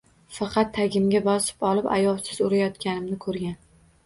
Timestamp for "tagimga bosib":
0.77-1.67